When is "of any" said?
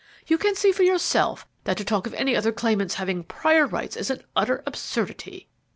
2.07-2.35